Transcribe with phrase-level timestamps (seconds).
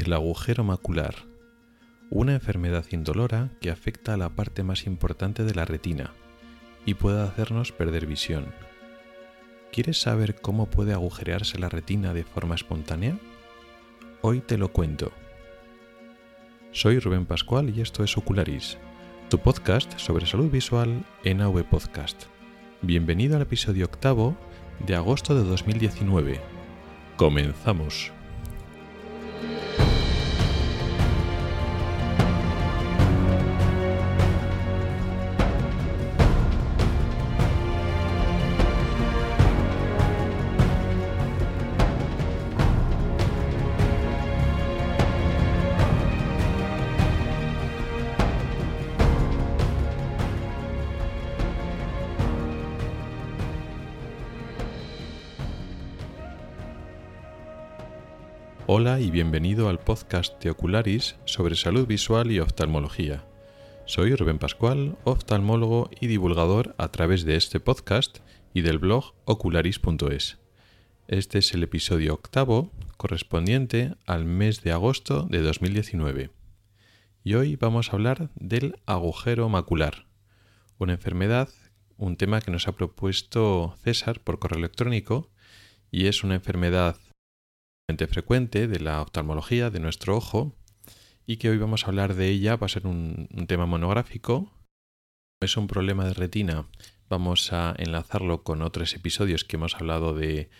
[0.00, 1.14] El agujero macular,
[2.08, 6.14] una enfermedad indolora que afecta a la parte más importante de la retina
[6.86, 8.46] y puede hacernos perder visión.
[9.70, 13.18] ¿Quieres saber cómo puede agujerearse la retina de forma espontánea?
[14.22, 15.12] Hoy te lo cuento.
[16.72, 18.78] Soy Rubén Pascual y esto es Ocularis,
[19.28, 22.22] tu podcast sobre salud visual en AV Podcast.
[22.80, 24.34] Bienvenido al episodio octavo
[24.78, 26.40] de agosto de 2019.
[27.18, 28.12] Comenzamos.
[59.00, 63.24] Y bienvenido al podcast de Ocularis sobre salud visual y oftalmología.
[63.86, 68.18] Soy Rubén Pascual, oftalmólogo y divulgador a través de este podcast
[68.52, 70.38] y del blog ocularis.es.
[71.08, 76.30] Este es el episodio octavo correspondiente al mes de agosto de 2019.
[77.24, 80.04] Y hoy vamos a hablar del agujero macular,
[80.76, 81.48] una enfermedad,
[81.96, 85.30] un tema que nos ha propuesto César por correo electrónico
[85.90, 86.98] y es una enfermedad
[87.98, 90.54] frecuente de la oftalmología de nuestro ojo
[91.26, 92.56] y que hoy vamos a hablar de ella.
[92.56, 94.52] Va a ser un, tema monográfico.
[95.40, 96.66] Es un problema de retina.
[97.08, 100.50] Vamos a enlazarlo con otros episodios que hemos hablado de.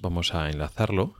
[0.00, 1.14] Vamos a enlazarlo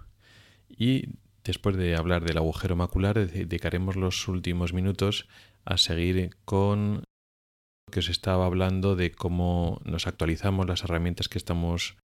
[0.66, 5.28] y después de hablar del agujero macular dedicaremos los últimos minutos
[5.66, 11.36] a seguir con lo que os estaba hablando de cómo nos actualizamos las herramientas que
[11.36, 11.98] estamos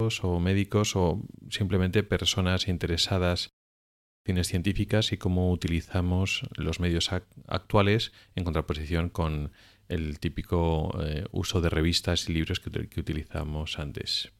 [0.00, 7.10] o médicos o simplemente personas interesadas en fines científicas y cómo utilizamos los medios
[7.46, 9.52] actuales en contraposición con
[9.88, 14.32] el típico eh, uso de revistas y libros que, que utilizamos antes.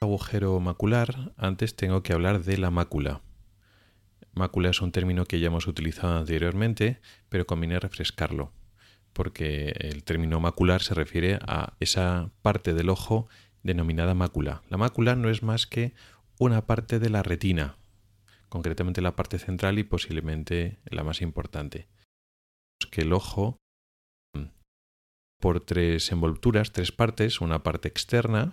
[0.00, 3.20] agujero macular, antes tengo que hablar de la mácula.
[4.32, 8.52] Mácula es un término que ya hemos utilizado anteriormente, pero conviene refrescarlo,
[9.12, 13.28] porque el término macular se refiere a esa parte del ojo
[13.62, 14.62] denominada mácula.
[14.68, 15.94] La mácula no es más que
[16.38, 17.76] una parte de la retina,
[18.48, 21.88] concretamente la parte central y posiblemente la más importante.
[22.90, 23.58] Que el ojo
[25.40, 28.52] por tres envolturas, tres partes, una parte externa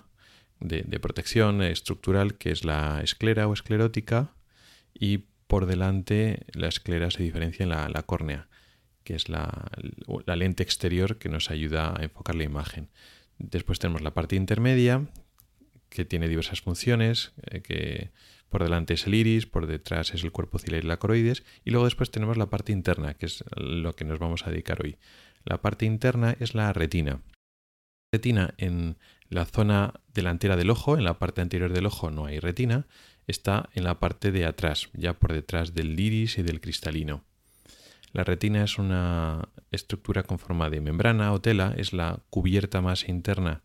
[0.60, 4.34] de, de protección estructural que es la esclera o esclerótica
[4.94, 8.48] y por delante la esclera se diferencia en la, córnea,
[9.04, 9.70] que es la,
[10.26, 12.90] lente exterior que nos ayuda a enfocar la imagen.
[13.40, 15.08] Después tenemos la parte intermedia,
[15.90, 18.12] que tiene diversas funciones, eh, que
[18.50, 21.72] por delante es el iris, por detrás es el cuerpo ciliar y la coroides, y
[21.72, 24.98] luego después tenemos la parte interna, que es lo que nos vamos a dedicar hoy.
[25.44, 27.22] La parte interna es la retina.
[28.12, 28.98] Retina en
[29.30, 32.88] la zona delantera del ojo, en la parte anterior del ojo no hay retina,
[33.28, 37.24] está en la parte de atrás, ya por detrás del iris y del cristalino.
[38.14, 43.08] La retina es una estructura con forma de membrana o tela, es la cubierta más
[43.10, 43.62] interna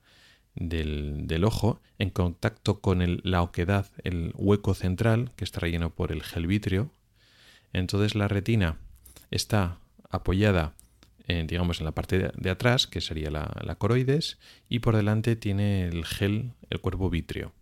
[0.54, 6.22] del, ojo, en contacto con la oquedad, el hueco central, que está relleno por el
[6.22, 6.90] gel vítreo.
[7.72, 8.78] Entonces la retina
[9.30, 9.78] está
[10.10, 10.74] apoyada
[11.28, 15.36] en, digamos, en la parte de, atrás, que sería la, la coroides, y por delante
[15.36, 17.52] tiene el gel, el cuerpo vítreo.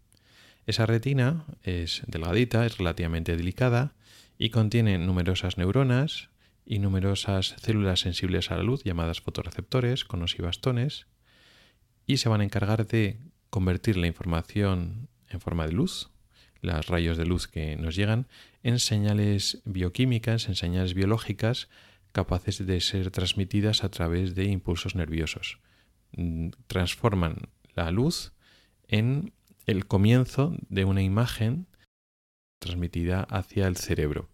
[0.67, 3.95] Esa retina es delgadita, es relativamente delicada
[4.39, 6.31] y contiene numerosas neuronas
[6.65, 11.07] y numerosas células sensibles a la luz llamadas fotorreceptores, conos y bastones,
[12.07, 13.19] y se van a encargar de
[13.51, 16.11] convertir la información en forma de luz,
[16.61, 18.29] los rayos de luz que nos llegan,
[18.63, 21.69] en señales bioquímicas, en señales biológicas
[22.13, 25.59] capaces de ser transmitidas a través de impulsos nerviosos.
[26.17, 28.33] Mm, transforman la luz
[28.89, 29.33] en
[29.67, 31.67] el comienzo de una imagen
[32.61, 34.29] transmitida hacia el cerebro.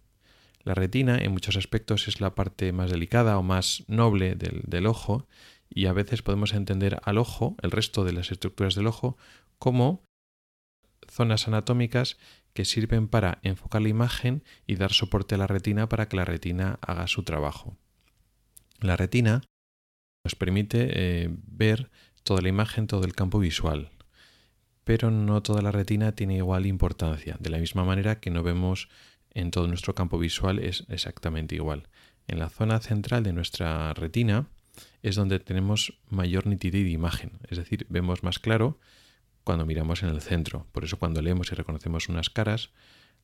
[0.63, 5.27] La retina en muchos aspectos es la parte más delicada o más noble del, ojo
[5.69, 9.17] y a veces podemos entender al ojo, el resto de las estructuras del ojo,
[9.59, 10.03] como
[11.09, 12.17] zonas anatómicas
[12.53, 16.25] que sirven para enfocar la imagen y dar soporte a la retina para que la
[16.25, 17.77] retina haga su trabajo.
[18.81, 19.43] La retina
[20.25, 21.89] nos permite eh, ver
[22.23, 23.91] toda la imagen, todo el campo visual
[24.87, 28.87] pero no toda la retina tiene igual importancia, de la misma manera que no vemos
[29.31, 31.89] en todo nuestro campo visual es exactamente igual.
[32.25, 34.47] En la zona central de nuestra retina
[35.03, 38.79] es donde tenemos mayor nitidez de imagen, es decir, vemos más claro
[39.43, 40.65] cuando miramos en el centro.
[40.71, 42.69] Por eso cuando leemos y reconocemos unas caras,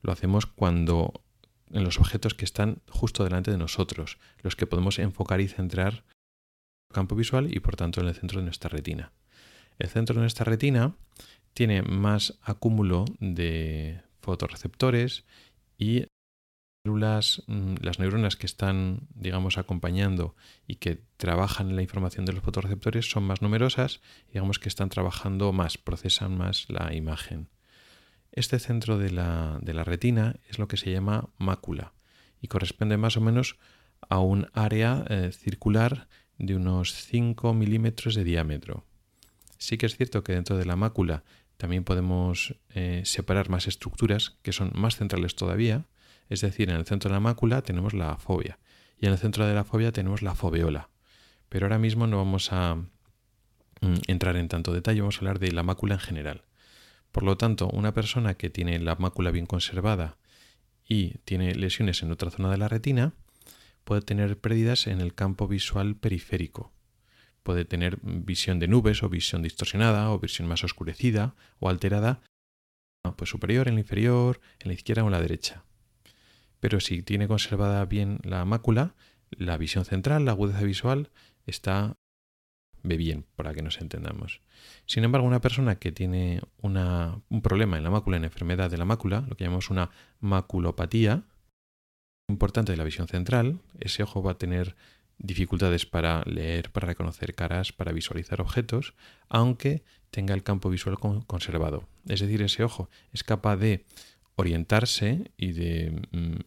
[0.01, 1.23] lo hacemos cuando
[1.71, 6.03] en los objetos que están justo delante de nosotros, los que podemos enfocar y centrar
[6.89, 9.13] el campo visual y por tanto en el centro de nuestra retina.
[9.79, 10.93] El centro de nuestra retina
[11.53, 15.25] tiene más acúmulo de fotorreceptores
[15.77, 16.05] y
[16.83, 20.35] células, mm, las neuronas que están, digamos, acompañando
[20.67, 24.01] y que trabajan la información de los fotorreceptores son más numerosas,
[24.31, 27.49] digamos que están trabajando más, procesan más la imagen.
[28.33, 31.93] Este centro de la, retina es lo que se llama mácula
[32.41, 33.57] y corresponde más o menos
[34.09, 38.85] a un área eh, circular de unos 5 milímetros de diámetro.
[39.57, 41.23] Sí que es cierto que dentro de la mácula
[41.57, 45.85] también podemos eh, separar más estructuras que son más centrales todavía,
[46.29, 48.59] es decir, en el centro de la mácula tenemos la fobia
[48.99, 50.89] y en el centro de la fobia tenemos la foveola.
[51.49, 55.51] Pero ahora mismo no vamos a mm, entrar en tanto detalle, vamos a hablar de
[55.51, 56.43] la mácula en general.
[57.11, 60.17] Por lo tanto, una persona que tiene la mácula bien conservada
[60.87, 63.13] y tiene lesiones en otra zona de la retina,
[63.83, 66.71] puede tener pérdidas en el campo visual periférico.
[67.43, 72.21] Puede tener visión de nubes o visión distorsionada o visión más oscurecida o alterada,
[73.17, 75.63] pues superior, en la inferior, en la izquierda o en la derecha
[76.63, 78.95] pero si tiene conservada bien la mácula,
[79.31, 81.09] la visión central, la agudeza visual,
[81.45, 81.97] está
[82.83, 84.39] bien, para que nos entendamos.
[84.85, 88.85] Sin embargo, una persona que tiene un problema en la mácula, en enfermedad de la
[88.85, 89.89] mácula, lo que llamamos una
[90.21, 91.25] maculopatía,
[92.29, 94.77] importante de la visión central, ese ojo va a tener
[95.17, 98.93] dificultades para leer, para reconocer caras, para visualizar objetos,
[99.29, 101.87] aunque tenga el campo visual conservado.
[102.07, 103.85] Es decir, ese ojo es capaz de
[104.35, 106.39] orientarse y de mm,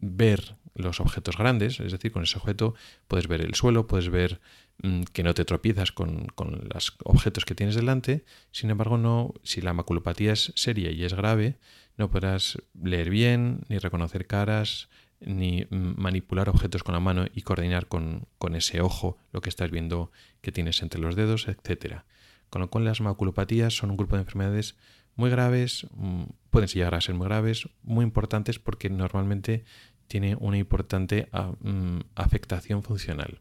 [0.00, 2.74] ver los objetos grandes, es decir, con ese objeto
[3.08, 4.40] puedes ver el suelo, puedes ver
[4.82, 6.28] mm, que no te tropiezas con,
[6.72, 11.14] los objetos que tienes delante, sin embargo, no, si la maculopatía es seria y es
[11.14, 11.58] grave,
[11.96, 14.88] no podrás leer bien, ni reconocer caras,
[15.26, 19.70] ni manipular objetos con la mano y coordinar con, con ese ojo lo que estás
[19.70, 20.10] viendo
[20.40, 22.02] que tienes entre los dedos, etc.
[22.50, 24.76] Con lo cual las maculopatías son un grupo de enfermedades
[25.16, 29.64] muy graves, mm, pueden llegar a ser muy graves, muy importantes porque normalmente
[30.08, 33.40] tiene una importante ah, mm, afectación funcional.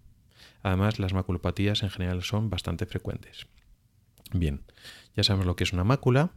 [0.63, 3.47] Además, las maculopatías en general son bastante frecuentes.
[4.33, 4.61] Bien,
[5.15, 6.31] ya sabemos lo que es una mácula,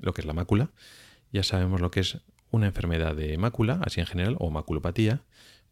[0.00, 0.70] lo que es la mácula,
[1.32, 2.18] ya sabemos lo que es
[2.50, 5.22] una enfermedad de mácula, así en general, o maculopatía,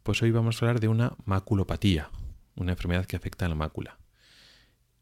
[0.03, 2.11] pues hoy vamos a hablar de una maculopatía,
[2.55, 3.99] una enfermedad que afecta a la mácula.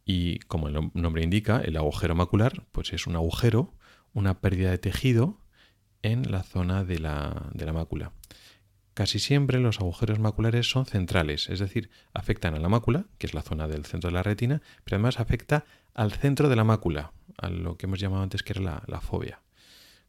[0.05, 3.75] Y como el nombre indica, el agujero macular, pues es un agujero
[4.15, 5.39] una pérdida de tejido
[6.03, 8.13] en la zona de la, mácula.
[8.95, 13.35] Casi siempre los agujeros maculares son centrales, es decir, afectan a la mácula, que es
[13.35, 17.13] la zona del centro de la retina, pero además afecta al centro de la mácula,
[17.37, 19.41] a lo que hemos llamado antes que era la, la fobia.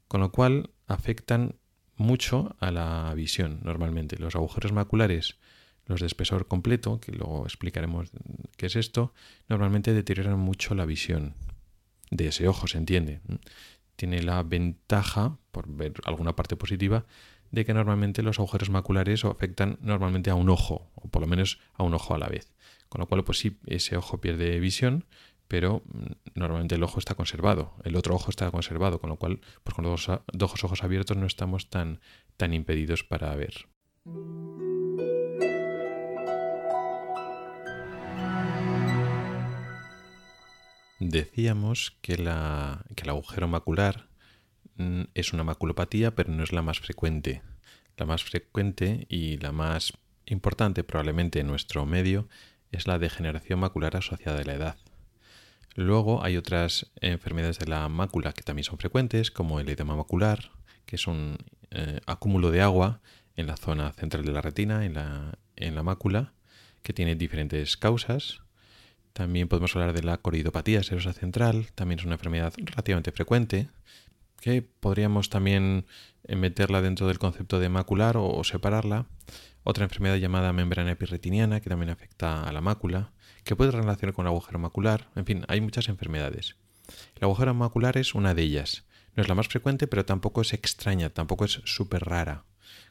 [0.07, 1.55] Con lo cual afectan
[1.95, 4.17] mucho a la visión normalmente.
[4.17, 5.37] Los agujeros maculares,
[5.85, 8.09] los de espesor completo, que luego explicaremos
[8.57, 9.13] qué es esto,
[9.47, 11.35] normalmente deterioran mucho la visión
[12.11, 13.21] de ese ojo, se entiende
[13.95, 17.05] tiene la ventaja, por ver alguna parte positiva,
[17.51, 21.59] de que normalmente los agujeros maculares afectan normalmente a un ojo, o por lo menos
[21.73, 22.53] a un ojo a la vez.
[22.89, 25.05] Con lo cual, pues sí, ese ojo pierde visión,
[25.47, 29.41] pero mm, normalmente el ojo está conservado, el otro ojo está conservado, con lo cual,
[29.63, 31.99] pues con los dos ojos abiertos no estamos tan,
[32.37, 33.67] tan impedidos para ver.
[40.99, 44.07] Decíamos que, el agujero macular
[44.77, 47.41] mm, es una maculopatía, pero no es la más frecuente.
[47.97, 49.93] La más frecuente y la más
[50.25, 52.27] importante probablemente en nuestro medio
[52.71, 54.77] es la degeneración macular asociada a la edad.
[55.75, 60.51] Luego hay otras enfermedades de la mácula que también son frecuentes, como el edema macular,
[60.85, 61.37] que es un
[61.71, 63.01] eh, acúmulo de agua
[63.35, 66.33] en la zona central de la retina, en la, en la mácula,
[66.81, 68.39] que tiene diferentes causas.
[69.11, 73.69] También podemos hablar de la coridopatía serosa central, también es una enfermedad relativamente frecuente,
[74.39, 75.85] que podríamos también
[76.27, 79.07] meterla dentro del concepto de macular o, separarla.
[79.67, 84.25] Otra enfermedad llamada membrana epirretiniana, que también afecta a la mácula, que puede relacionar con
[84.25, 85.09] el agujero macular.
[85.15, 86.55] En fin, hay muchas enfermedades.
[87.15, 88.85] El agujero macular es una de ellas.
[89.15, 92.45] No es la más frecuente, pero tampoco es extraña, tampoco es súper rara.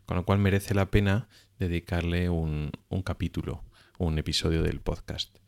[0.05, 1.29] Con lo cual merece la pena
[1.61, 3.63] dedicarle un, un capítulo,
[3.99, 5.39] un episodio del podcast.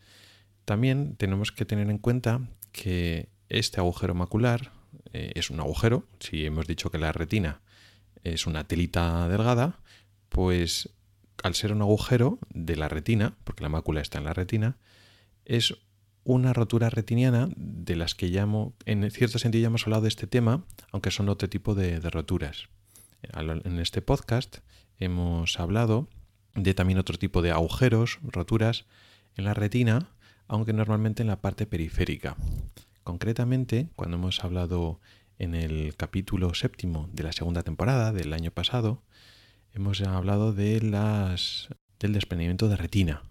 [0.65, 2.41] También tenemos que tener en cuenta
[2.71, 4.71] que este agujero macular
[5.13, 7.63] eh, es un agujero, si hemos dicho que la retina
[8.23, 9.81] es una telita delgada,
[10.29, 10.91] pues
[11.43, 14.77] al ser un agujero de la retina, porque la mácula está en la retina,
[15.45, 15.77] es
[16.25, 20.27] una rotura retiniana de las que llamo, en cierto sentido ya hemos hablado de este
[20.27, 22.69] tema, aunque son otro tipo de, roturas.
[23.23, 24.59] En este podcast
[24.99, 26.09] hemos hablado
[26.55, 28.87] de también otro tipo de agujeros, roturas
[29.37, 30.11] en la retina,
[30.49, 32.37] aunque normalmente en la parte periférica.
[33.05, 35.01] Concretamente, cuando hemos hablado
[35.39, 39.03] en el capítulo séptimo de la segunda temporada del año pasado,
[39.77, 41.69] hemos hablado de las,
[42.01, 43.23] del desprendimiento de retina.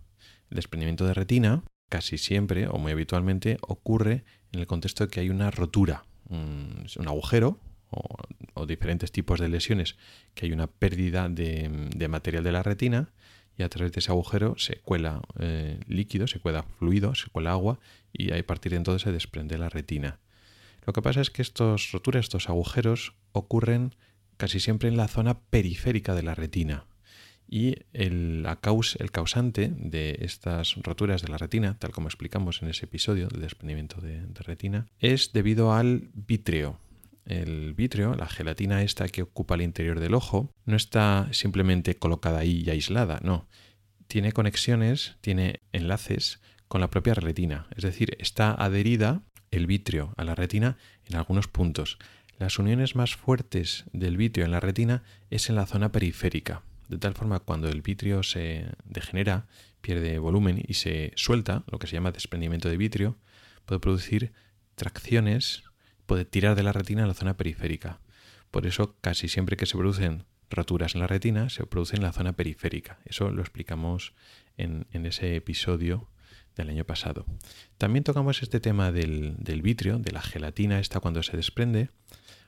[0.49, 5.19] El desprendimiento de retina casi siempre o muy habitualmente ocurre en el contexto de que
[5.19, 7.59] hay una rotura, un, agujero
[7.89, 9.95] o, diferentes tipos de lesiones,
[10.33, 13.11] que hay una pérdida de, material de la retina
[13.57, 17.51] y a través de ese agujero se cuela eh, líquido, se cuela fluido, se cuela
[17.51, 17.79] agua
[18.13, 20.19] y a partir de entonces se desprende la retina.
[20.85, 23.95] Lo que pasa es que estos roturas, estos agujeros ocurren
[24.37, 26.85] casi siempre en la zona periférica de la retina,
[27.47, 28.47] y el,
[28.99, 33.41] el causante de estas roturas de la retina, tal como explicamos en ese episodio del
[33.41, 36.79] desprendimiento de, retina, es debido al vítreo.
[37.25, 42.39] El vítreo, la gelatina esta que ocupa el interior del ojo, no está simplemente colocada
[42.39, 43.47] ahí y aislada, no.
[44.07, 50.23] Tiene conexiones, tiene enlaces con la propia retina, es decir, está adherida el vitrio a
[50.23, 51.97] la retina en algunos puntos.
[52.37, 56.97] Las uniones más fuertes del vitrio en la retina es en la zona periférica, de
[56.97, 59.47] tal forma cuando el vitrio se degenera,
[59.81, 63.17] pierde volumen y se suelta, lo que se llama desprendimiento de vitrio,
[63.65, 64.33] puede producir
[64.75, 65.63] tracciones,
[66.05, 67.99] puede tirar de la retina a la zona periférica.
[68.51, 72.13] Por eso casi siempre que se producen roturas en la retina, se producen en la
[72.13, 72.99] zona periférica.
[73.05, 74.13] Eso lo explicamos
[74.57, 76.07] en, ese episodio
[76.55, 77.25] del año pasado.
[77.77, 81.89] También tocamos este tema del, vitrio, de la gelatina esta cuando se desprende,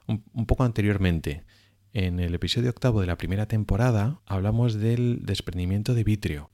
[0.08, 1.44] un poco anteriormente.
[1.94, 6.50] En el episodio octavo de la primera temporada hablamos del desprendimiento de vitrio.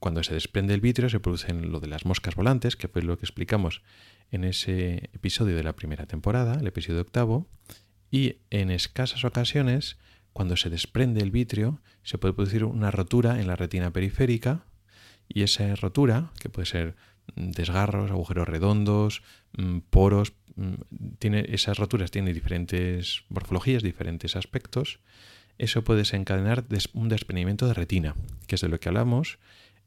[0.00, 3.16] Cuando se desprende el vitrio se producen lo de las moscas volantes, que fue lo
[3.18, 3.82] que explicamos
[4.30, 7.46] en ese episodio de la primera temporada, el episodio octavo.
[8.10, 9.98] Y en escasas ocasiones,
[10.32, 14.64] cuando se desprende el vitrio, se puede producir una rotura en la retina periférica
[15.28, 16.96] y esa rotura, que puede ser
[17.36, 19.22] desgarros, agujeros redondos,
[19.56, 20.32] mm, poros,
[21.18, 25.00] tiene, esas roturas tienen diferentes morfologías, diferentes aspectos.
[25.58, 28.14] Eso puede desencadenar un desprendimiento de retina,
[28.46, 29.38] que es de lo que hablamos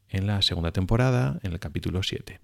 [0.10, 2.40] en la segunda temporada, en el capítulo 7.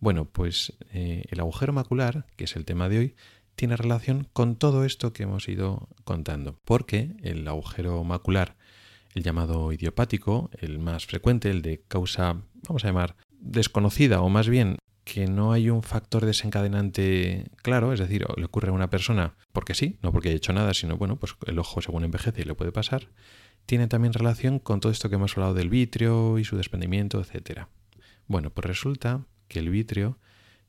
[0.00, 3.14] Bueno, pues eh, el agujero macular, que es el tema de hoy,
[3.54, 8.56] tiene relación con todo esto que hemos ido contando, porque el agujero macular,
[9.14, 12.36] el llamado idiopático, el más frecuente, el de causa,
[12.68, 14.76] vamos a llamar, desconocida o más bien
[15.08, 19.72] que no hay un factor desencadenante claro, es decir, le ocurre a una persona porque
[19.72, 22.54] sí, no porque haya hecho nada, sino bueno, pues el ojo según envejece y le
[22.54, 23.08] puede pasar,
[23.64, 27.68] tiene también relación con todo esto que hemos hablado del vitrio y su desprendimiento, etc.
[28.26, 30.18] Bueno, pues resulta que el vitrio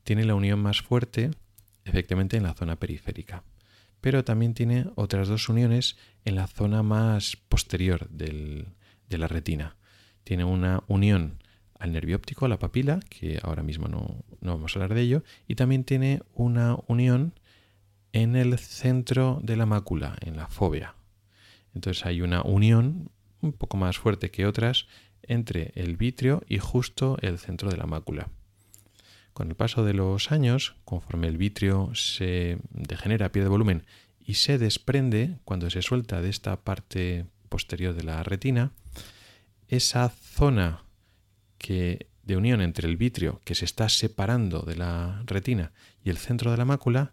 [0.04, 1.32] tiene la unión más fuerte
[1.84, 3.44] efectivamente en la zona periférica,
[4.00, 8.64] pero también tiene otras dos uniones en la zona más posterior de
[9.10, 9.76] la retina.
[10.24, 11.42] Tiene una unión
[11.80, 15.24] al nervio óptico, a la papila, que ahora mismo no, vamos a hablar de ello,
[15.48, 17.32] y también tiene una unión
[18.12, 20.94] en el centro de la mácula, en la fobia.
[21.74, 23.10] Entonces hay una unión
[23.40, 24.86] un poco más fuerte que otras
[25.22, 28.28] entre el vitrio y justo el centro de la mácula.
[29.32, 33.84] Con el paso de los años, conforme el vitrio se degenera, pierde volumen
[34.18, 38.72] y se desprende, cuando se suelta de esta parte posterior de la retina,
[39.68, 40.84] esa zona
[41.60, 46.16] que de unión entre el vitrio que se está separando de la retina y el
[46.16, 47.12] centro de la mácula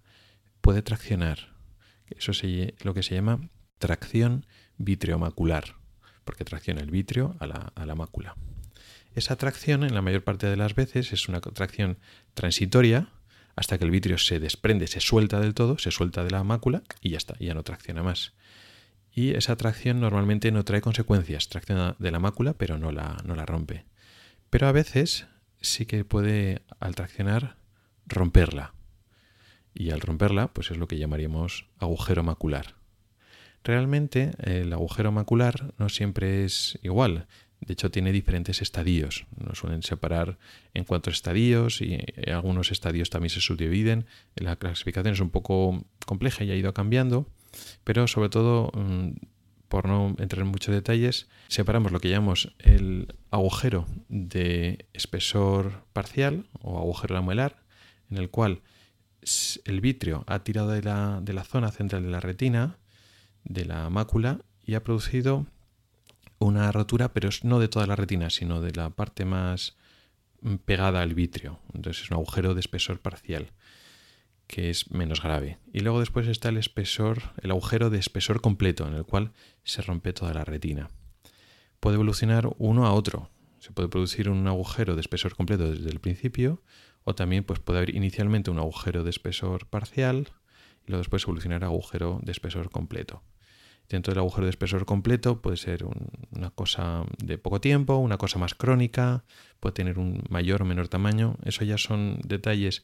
[0.61, 1.55] puede traccionar.
[2.09, 4.45] Eso es lo que se llama tracción
[4.77, 5.75] vitreomacular,
[6.23, 8.35] porque tracciona el vitrio a la, a la mácula.
[9.13, 11.97] Esa tracción, en la mayor parte de las veces, es una tracción
[12.33, 13.09] transitoria
[13.55, 16.83] hasta que el vitrio se desprende, se suelta del todo, se suelta de la mácula
[17.01, 18.33] y ya está, ya no tracciona más.
[19.11, 23.35] Y esa tracción normalmente no trae consecuencias, tracciona de la mácula, pero no la, no
[23.35, 23.85] la rompe.
[24.49, 25.27] Pero a veces
[25.61, 27.57] sí que puede, al traccionar,
[28.05, 28.73] romperla.
[29.73, 32.75] Y al romperla, pues es lo que llamaríamos agujero macular.
[33.63, 37.27] Realmente el agujero macular no siempre es igual.
[37.59, 39.25] De hecho, tiene diferentes estadios.
[39.35, 40.37] Nos suelen separar
[40.73, 41.99] en cuatro estadios y
[42.31, 44.05] algunos estadios también se subdividen.
[44.35, 47.27] La clasificación es un poco compleja y ha ido cambiando,
[47.83, 49.11] pero sobre todo mm,
[49.67, 56.47] por no entrar en muchos detalles, separamos lo que llamamos el agujero de espesor parcial
[56.61, 57.63] o agujero lamelar,
[58.09, 58.61] en el cual
[59.65, 62.77] el vitrio ha tirado de la, de la zona central de la retina,
[63.43, 65.45] de la mácula, y ha producido
[66.39, 69.75] una rotura, pero no de toda la retina, sino de la parte más
[70.65, 71.59] pegada al vitrio.
[71.73, 73.51] Entonces es un agujero de espesor parcial,
[74.47, 75.59] que es menos grave.
[75.73, 79.81] Y luego después está el espesor, el agujero de espesor completo, en el cual se
[79.81, 80.89] rompe toda la retina.
[81.79, 83.29] Puede evolucionar uno a otro.
[83.59, 86.61] Se puede producir un agujero de espesor completo desde el principio,
[87.03, 90.29] o también pues, puede haber inicialmente un agujero de espesor parcial
[90.85, 93.23] y luego después evolucionar agujero de espesor completo.
[93.89, 95.85] Dentro del agujero de espesor completo puede ser
[96.31, 99.23] una cosa de poco tiempo, una cosa más crónica,
[99.61, 101.37] puede tener un mayor o menor tamaño.
[101.45, 102.83] Eso ya son detalles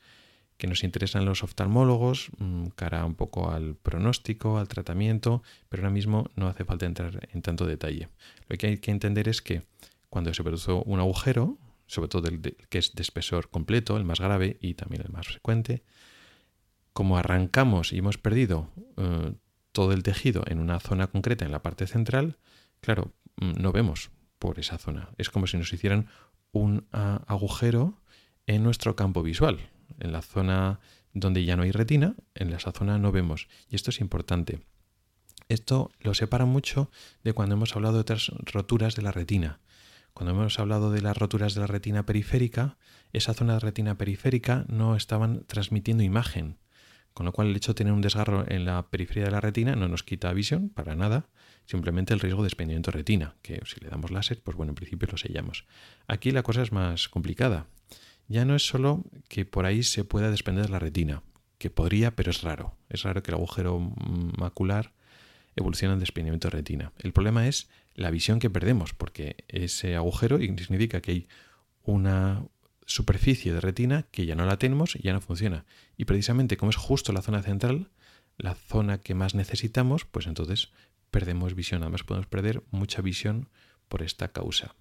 [0.58, 5.94] que nos interesan los oftalmólogos, mm, cara un poco al pronóstico, al tratamiento, pero ahora
[5.94, 8.10] mismo no hace falta entrar en tanto detalle.
[8.48, 9.64] Lo que hay que entender es que
[10.10, 11.58] cuando se produce un agujero,
[11.88, 15.28] sobre todo el que es de espesor completo, el más grave y también el más
[15.28, 15.84] frecuente,
[16.94, 19.34] como arrancamos y hemos perdido eh,
[19.72, 22.38] todo el tejido en una zona concreta en la parte central,
[22.80, 25.10] claro, mm, no vemos por esa zona.
[25.18, 26.08] Es como si nos hicieran
[26.52, 27.98] un agujero
[28.46, 29.60] en nuestro campo visual.
[30.00, 30.80] En la zona
[31.13, 33.48] donde ya no hay retina, en esa zona no vemos.
[33.70, 34.62] Y esto es importante.
[35.50, 36.90] Esto lo separa mucho
[37.24, 39.60] de cuando hemos hablado de otras roturas de la retina.
[40.13, 42.78] Cuando hemos hablado de las roturas de la retina periférica,
[43.13, 46.58] esa zona de retina periférica no estaban transmitiendo imagen,
[47.13, 49.75] con lo cual el hecho de tener un desgarro en la periferia de la retina
[49.75, 51.30] no nos quita visión para nada,
[51.66, 54.75] simplemente el riesgo de desprendimiento de retina, que si le damos láser, pues bueno, en
[54.75, 55.66] principio lo sellamos.
[56.08, 57.68] Aquí la cosa es más complicada.
[58.27, 61.24] Ya no es solo que por ahí se pueda desprender la retina,
[61.58, 62.75] que podría, pero es raro.
[62.89, 63.80] Es raro que el agujero
[64.38, 64.94] macular
[65.56, 66.92] evolucione en desprendimiento de retina.
[67.00, 71.27] El problema es la visión que perdemos, porque ese agujero significa que hay
[71.84, 72.46] una
[72.86, 75.65] superficie de retina que ya no la tenemos y ya no funciona.
[75.98, 77.92] Y precisamente como es justo la zona central,
[78.38, 80.72] la zona que más necesitamos, pues entonces
[81.12, 81.84] perdemos visión.
[81.84, 83.50] Además podemos perder mucha visión
[83.88, 84.75] por esta causa.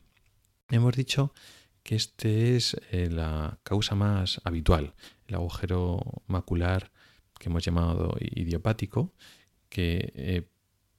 [0.70, 1.34] Hemos dicho
[1.82, 4.94] que este es eh, la causa más habitual,
[5.26, 6.92] el agujero macular
[7.38, 9.12] que hemos llamado idiopático,
[9.68, 10.48] que eh,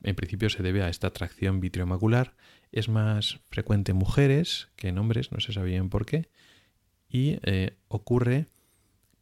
[0.03, 2.35] en principio se debe a esta atracción vitriomacular.
[2.71, 6.29] Es más frecuente en mujeres que en hombres, no se sabe bien por qué,
[7.09, 8.47] y eh, ocurre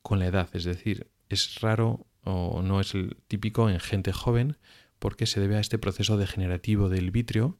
[0.01, 4.57] con la edad, es decir, es raro o no es el típico en gente joven
[4.99, 7.57] porque se debe a este proceso degenerativo del vitrio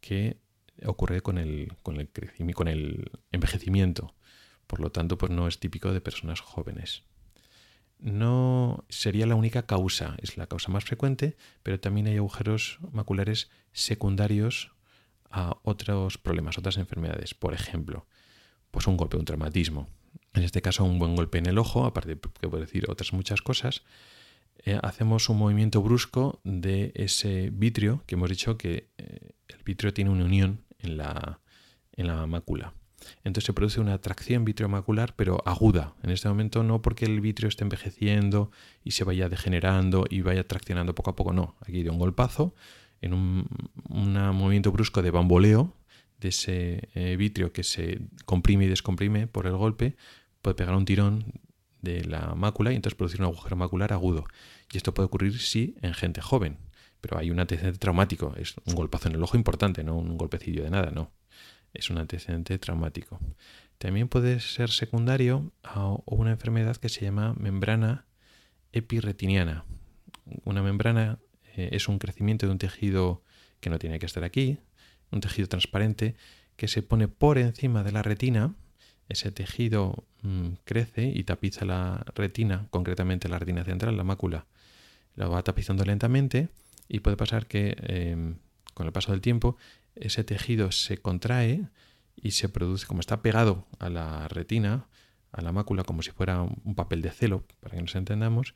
[0.00, 0.38] que
[0.86, 2.10] ocurre con el, con el,
[2.54, 4.14] con el envejecimiento.
[4.66, 7.02] Por lo tanto, pues no es típico de personas jóvenes.
[7.98, 13.50] No sería la única causa, es la causa más frecuente, pero también hay agujeros maculares
[13.72, 14.72] secundarios
[15.30, 17.34] a otros problemas, otras enfermedades.
[17.34, 18.06] Por ejemplo,
[18.70, 19.88] pues un golpe, un traumatismo.
[20.34, 23.42] En este caso, un buen golpe en el ojo, aparte que puedo decir otras muchas
[23.42, 23.82] cosas,
[24.64, 29.92] eh, hacemos un movimiento brusco de ese vitrio, que hemos dicho que eh, el vitrio
[29.92, 31.40] tiene una unión en la,
[31.92, 32.74] en la mácula.
[33.24, 35.94] Entonces se produce una atracción vitriomacular, pero aguda.
[36.02, 38.50] En este momento no porque el vitrio esté envejeciendo
[38.84, 41.56] y se vaya degenerando y vaya traccionando poco a poco, no.
[41.60, 42.54] Aquí de un golpazo,
[43.00, 43.48] en un
[43.88, 45.74] movimiento brusco de bamboleo,
[46.20, 49.96] de ese eh, vitrio que se comprime y descomprime por el golpe,
[50.42, 51.40] puede pegar un tirón
[51.80, 54.26] de la mácula y entonces producir un agujero macular agudo.
[54.72, 56.58] Y esto puede ocurrir sí en gente joven,
[57.00, 60.64] pero hay un antecedente traumático, es un golpazo en el ojo importante, no un golpecillo
[60.64, 61.10] de nada, no.
[61.74, 63.20] Es un antecedente traumático.
[63.78, 68.06] También puede ser secundario a una enfermedad que se llama membrana
[68.72, 69.64] epiretiniana.
[70.44, 71.18] Una membrana
[71.56, 73.22] eh, es un crecimiento de un tejido
[73.60, 74.58] que no tiene que estar aquí,
[75.10, 76.16] un tejido transparente
[76.56, 78.54] que se pone por encima de la retina.
[79.08, 84.46] Ese tejido mm, crece y tapiza la retina, concretamente la retina central, la mácula.
[85.14, 86.48] Lo va tapizando lentamente
[86.88, 88.38] y puede pasar que em,
[88.74, 89.56] con el paso del tiempo
[89.94, 91.68] ese tejido se contrae
[92.16, 94.88] y se produce, como está pegado a la retina,
[95.32, 98.54] a la mácula, como si fuera un papel de celo, para que nos entendamos,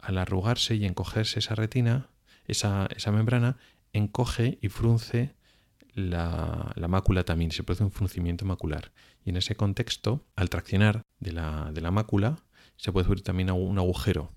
[0.00, 2.08] al arrugarse y encogerse esa retina,
[2.46, 3.58] esa, membrana,
[3.92, 5.34] encoge y frunce
[5.94, 8.92] la, mácula también, se produce un fruncimiento macular.
[9.24, 12.36] Y en ese contexto, al traccionar de la, de la mácula,
[12.76, 14.35] se puede producir también un agujero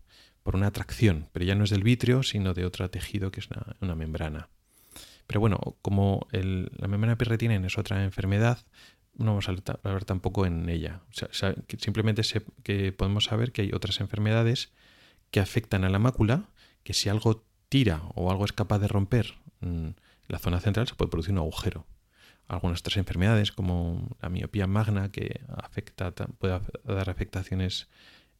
[0.49, 3.49] por una atracción, pero ya no es del vitrio, sino de otro tejido que es
[3.81, 4.49] una, membrana.
[5.27, 8.57] Pero bueno, como la membrana pirretina es otra enfermedad,
[9.13, 11.01] no vamos a hablar tampoco en ella.
[11.77, 12.23] simplemente
[12.63, 14.71] que podemos saber que hay otras enfermedades
[15.29, 16.49] que afectan a la mácula,
[16.83, 19.89] que si algo tira o algo es capaz de romper mm,
[20.29, 21.85] la zona central se puede producir un agujero.
[22.47, 27.87] Algunas otras enfermedades, como la miopía magna, que afecta, puede dar afectaciones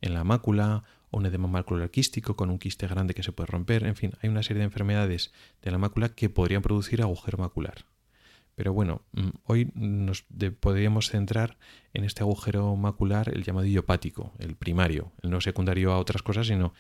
[0.02, 3.48] en la mácula, o un edema macular quístico con un quiste grande que se puede
[3.48, 3.84] romper.
[3.84, 7.86] En fin, hay una serie de enfermedades de la mácula que podrían producir agujero macular.
[8.56, 10.26] Pero bueno, mm, hoy nos
[10.60, 11.58] podríamos centrar
[11.94, 16.48] en este agujero macular, el llamado idiopático, el primario, el no secundario a otras cosas,
[16.48, 16.74] sino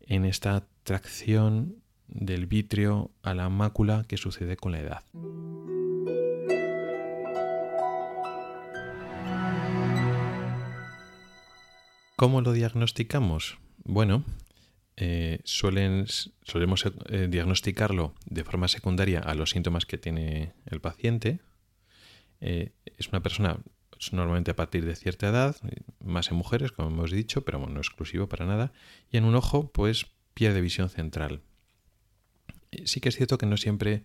[0.00, 5.04] en esta tracción del vitrio a la mácula que sucede con la edad.
[12.16, 13.61] ¿Cómo lo diagnosticamos?
[13.84, 14.24] Bueno,
[14.96, 16.06] eh, suelen,
[16.42, 21.40] solemos eh, diagnosticarlo de forma secundaria a los síntomas que tiene el paciente.
[22.40, 23.58] Eh, es una persona
[24.12, 25.56] normalmente a partir de cierta edad,
[26.00, 28.72] más en mujeres, como hemos dicho, pero no exclusivo para nada.
[29.10, 31.40] Y en un ojo, pues pierde visión central.
[32.84, 34.02] Sí que es cierto que no siempre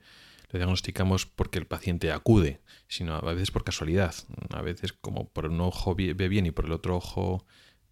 [0.52, 4.14] lo diagnosticamos porque el paciente acude, sino a veces por casualidad.
[4.52, 7.46] A veces como por un ojo ve bien y por el otro ojo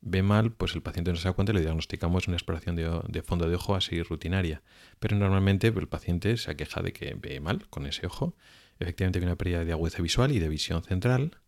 [0.05, 3.21] ve mal, pues el paciente no se da cuenta y le diagnosticamos una exploración de,
[3.23, 4.61] fondo de ojo así rutinaria.
[4.99, 8.35] Pero normalmente el paciente se aqueja de que ve mal con ese ojo.
[8.79, 11.39] Efectivamente hay una pérdida de agudeza visual y de visión central.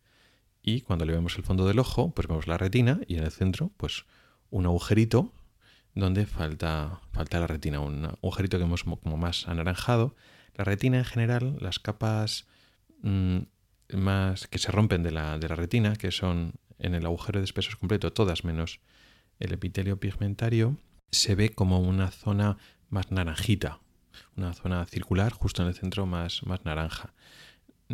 [0.60, 3.30] Y cuando le vemos el fondo del ojo, pues vemos la retina y en el
[3.30, 4.04] centro, pues
[4.50, 5.32] un agujerito
[5.94, 10.16] donde falta, falta la retina, un agujerito que vemos como más anaranjado.
[10.56, 12.48] La retina en general, las capas
[13.02, 13.38] mm,
[13.94, 17.44] más que se rompen de la, de la retina, que son en el agujero de
[17.44, 18.80] espesor completo, todas menos
[19.40, 20.76] el epitelio pigmentario,
[21.10, 22.58] se ve como una zona
[22.90, 23.80] más naranjita,
[24.36, 27.12] una zona circular justo en el centro más, más naranja.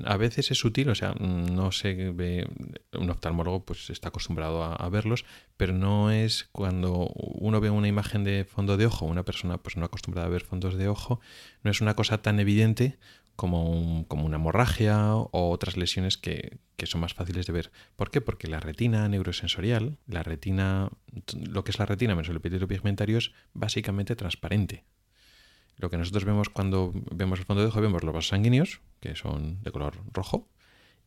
[0.04, 2.48] A veces es sutil, o sea, no se ve,
[2.94, 5.24] un oftalmólogo pues está acostumbrado a, verlos,
[5.56, 9.76] pero no es cuando uno ve una imagen de fondo de ojo, una persona pues
[9.76, 11.20] no acostumbrada a ver fondos de ojo,
[11.62, 12.98] no es una cosa tan evidente
[13.36, 17.72] como, como una hemorragia o otras lesiones que, que, son más fáciles de ver.
[17.96, 18.20] ¿Por qué?
[18.20, 20.90] Porque la retina neurosensorial, la retina,
[21.34, 24.84] lo que es la retina menos el epitelio pigmentario es básicamente transparente.
[25.76, 29.16] Lo que nosotros vemos cuando vemos el fondo de ojo, vemos los vasos sanguíneos, que
[29.16, 30.48] son de color rojo,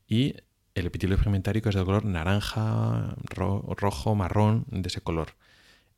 [0.07, 0.35] y
[0.75, 5.35] el epitelio pigmentario que es de color naranja, rojo, marrón, de ese color.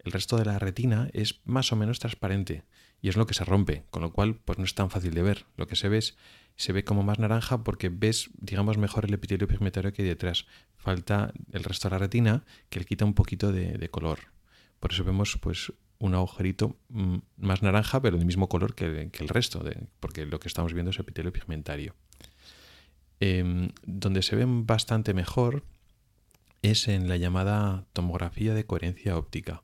[0.04, 2.64] El resto de la retina es más o menos transparente
[3.02, 5.22] y es lo que se rompe, con lo cual pues no es tan fácil de
[5.22, 5.46] ver.
[5.58, 6.18] Lo que se ve es,
[6.56, 10.46] se ve como más naranja porque ves, digamos, mejor el epitelio pigmentario que hay detrás.
[10.76, 14.20] Falta el resto de la retina que le quita un poquito de, color.
[14.80, 19.28] Por eso vemos pues un agujerito mm, más naranja, pero del mismo color que, el
[19.30, 19.64] resto,
[20.00, 21.96] porque lo que estamos viendo es epitelio pigmentario.
[23.22, 25.66] Em, donde se ven bastante mejor
[26.62, 29.64] es en la llamada tomografía de coherencia óptica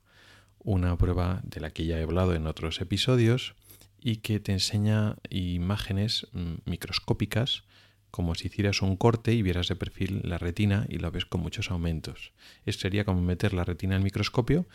[0.66, 3.54] una prueba de la que ya he hablado en otros episodios
[4.00, 7.62] y que te enseña imágenes mm, microscópicas
[8.10, 11.40] como si hicieras un corte y vieras de perfil la retina y lo ves con
[11.40, 12.32] muchos aumentos.
[12.64, 14.66] Esto sería como meter la retina al microscopio,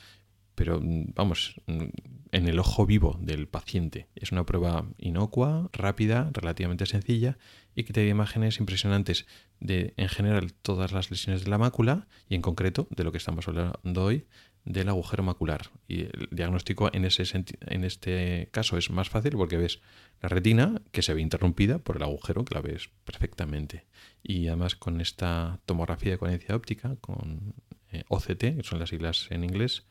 [0.56, 1.84] pero mm, vamos, mm,
[2.32, 4.08] en el ojo vivo del paciente.
[4.16, 7.38] Es una prueba inocua, rápida, relativamente sencilla
[7.76, 9.26] y que te da imágenes impresionantes
[9.60, 13.18] de, en general, todas las lesiones de la mácula y en concreto, de lo que
[13.18, 14.26] estamos hablando hoy,
[14.66, 15.70] del agujero macular.
[15.88, 17.24] Y el diagnóstico en, ese
[17.62, 19.82] en este caso es más fácil porque ves
[20.22, 23.86] la retina que se ve interrumpida por el agujero, que la ves perfectamente.
[24.22, 27.56] Y además con esta tomografía de coherencia óptica, con
[27.92, 29.86] eh, OCT, que son las siglas en inglés,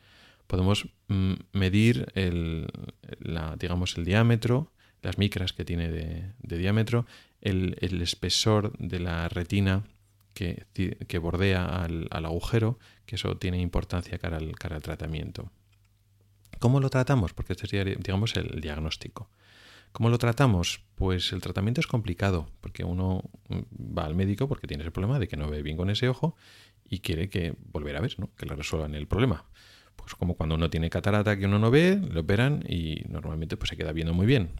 [0.47, 2.67] podemos mm, medir el,
[3.57, 7.05] digamos, el diámetro, las micras que tiene de, diámetro,
[7.41, 9.83] el, espesor de la retina
[10.33, 15.51] que, bordea al, agujero, que eso tiene importancia cara al, tratamiento.
[16.59, 17.33] ¿Cómo lo tratamos?
[17.33, 19.29] Porque este sería, digamos, el diagnóstico.
[19.91, 20.83] ¿Cómo lo tratamos?
[20.95, 25.27] Pues el tratamiento es complicado, porque uno va al médico porque tiene ese problema de
[25.27, 26.35] que no ve bien con ese ojo
[26.89, 28.29] y quiere que volver a ver, ¿no?
[28.35, 29.45] que le resuelvan el problema.
[29.95, 33.69] Pues como cuando uno tiene catarata que uno no ve, lo operan y normalmente pues
[33.69, 34.51] se queda viendo muy bien.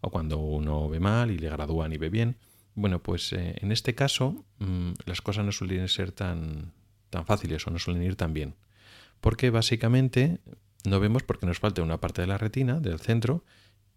[0.00, 2.36] O cuando uno ve mal y le gradúan y ve bien.
[2.74, 6.72] Bueno, pues eh, en este caso mm, las cosas no suelen ser tan,
[7.10, 8.54] tan fáciles o no suelen ir tan bien.
[9.20, 10.40] Porque básicamente
[10.84, 13.44] no vemos porque nos falta una parte de la retina, del centro,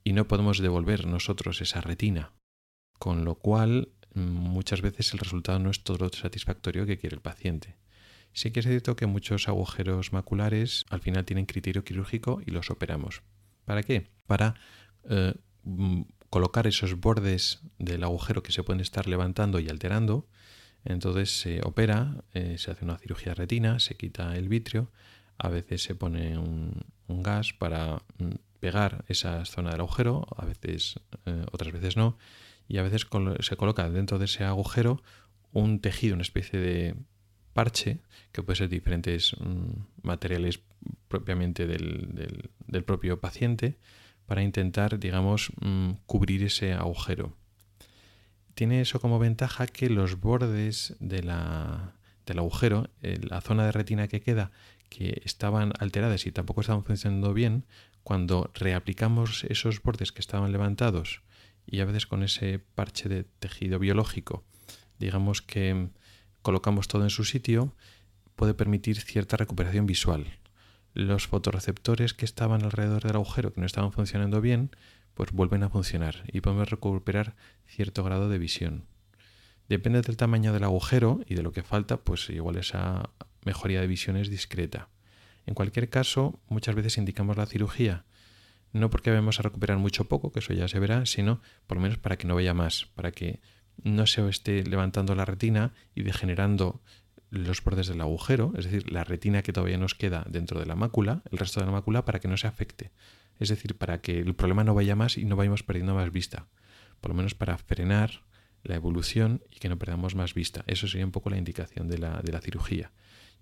[0.03, 2.31] y no podemos devolver nosotros esa retina.
[2.99, 7.21] Con lo cual, muchas veces el resultado no es todo lo satisfactorio que quiere el
[7.21, 7.75] paciente.
[8.33, 12.69] Sí que es cierto que muchos agujeros maculares al final tienen criterio quirúrgico y los
[12.69, 13.23] operamos.
[13.63, 14.07] ¿Para qué?
[14.27, 14.55] Para
[15.09, 15.33] eh,
[16.29, 20.27] colocar esos bordes del agujero que se pueden estar levantando y alterando.
[20.83, 24.91] Entonces se opera, eh, se hace una cirugía retina, se quita el vitrio,
[25.37, 30.99] a veces se pone un, gas para mm, pegar esa zona del agujero, a veces,
[31.25, 32.17] eh, otras veces no,
[32.67, 33.07] y a veces
[33.39, 35.01] se coloca dentro de ese agujero
[35.53, 36.95] un tejido, una especie de
[37.53, 37.99] parche,
[38.31, 40.59] que puede ser diferentes mm, materiales
[41.07, 43.77] propiamente del, propio paciente,
[44.25, 47.37] para intentar, digamos, mm, cubrir ese agujero.
[48.55, 54.07] tiene eso como ventaja que los bordes de la, del agujero, la zona de retina
[54.07, 54.51] que queda,
[54.89, 57.65] que estaban alteradas y tampoco estaban funcionando bien,
[58.03, 61.21] cuando reaplicamos esos bordes que estaban levantados
[61.65, 64.43] y a veces con ese parche de tejido biológico,
[64.99, 65.89] digamos que
[66.41, 67.73] colocamos todo en su sitio,
[68.35, 70.27] puede permitir cierta recuperación visual.
[70.95, 74.71] Los fotorreceptores que estaban alrededor del agujero, que no estaban funcionando bien,
[75.13, 77.35] pues vuelven a funcionar y podemos recuperar
[77.67, 78.85] cierto grado de visión.
[79.67, 83.09] Depende del tamaño del agujero y de lo que falta, pues igual esa
[83.43, 84.87] mejoría de visión es discreta.
[85.45, 88.05] En cualquier caso, muchas veces indicamos la cirugía,
[88.71, 91.81] no porque vamos a recuperar mucho poco, que eso ya se verá, sino por lo
[91.81, 93.41] menos para que no vaya más, para que
[93.83, 96.81] no se esté levantando la retina y degenerando
[97.35, 100.75] los bordes del agujero, es decir, la retina que todavía nos queda dentro de la
[100.75, 102.91] mácula, el resto de la mácula, para que no se afecte.
[103.39, 106.47] Es decir, para que el problema no vaya más y no vayamos perdiendo más vista.
[107.01, 108.23] Por lo menos para frenar
[108.63, 110.63] la evolución y que no perdamos más vista.
[110.67, 112.91] Eso sería un poco la indicación de la, de la cirugía.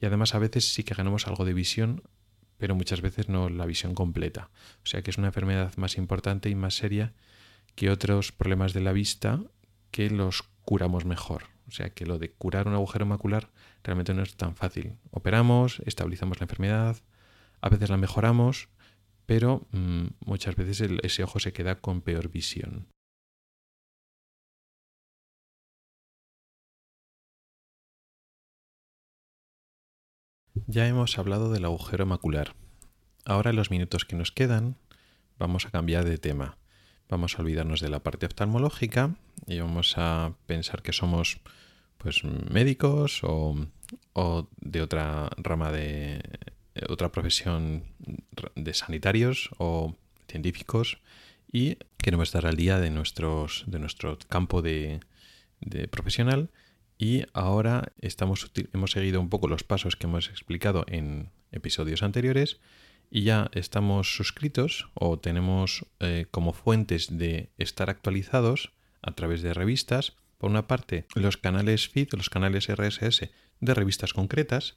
[0.02, 2.04] Y además a veces sí que ganamos algo de visión,
[2.58, 4.50] pero muchas veces no la visión completa.
[4.84, 7.14] O sea que es una enfermedad más importante y más seria
[7.76, 9.40] que otros problemas de la vista
[9.92, 11.53] que los curamos mejor.
[11.68, 13.50] O sea que lo de curar un agujero macular
[13.84, 14.98] realmente no es tan fácil.
[15.12, 16.98] Operamos, estabilizamos la enfermedad,
[17.62, 18.70] a veces la mejoramos,
[19.26, 22.88] pero mm, muchas veces ese ojo se queda con peor visión.
[30.68, 32.56] Ya hemos hablado del agujero macular.
[33.26, 34.78] Ahora en los minutos que nos quedan
[35.38, 36.58] vamos a cambiar de tema.
[37.10, 39.16] Vamos a olvidarnos de la parte oftalmológica
[39.48, 41.40] y vamos a pensar que somos
[41.98, 43.56] pues médicos o,
[44.60, 46.22] de otra rama de
[46.90, 47.84] otra profesión
[48.56, 49.96] de sanitarios o
[50.28, 50.98] científicos
[51.52, 55.00] y queremos estar al día de, nuestros, de nuestro campo de,
[55.62, 56.50] de profesional.
[56.98, 62.60] Y ahora estamos, hemos seguido un poco los pasos que hemos explicado en episodios anteriores
[63.10, 68.72] y ya estamos suscritos o tenemos eh, como fuentes de estar actualizados
[69.04, 70.16] a través de revistas.
[70.38, 74.76] Por una parte, los canales feed, los canales RSS de revistas concretas,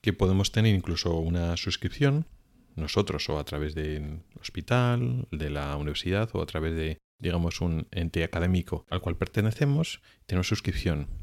[0.00, 2.26] que podemos tener incluso una suscripción,
[2.76, 7.86] nosotros o a través del hospital, de la universidad o a través de, digamos, un
[7.90, 11.21] ente académico al cual pertenecemos, tenemos suscripción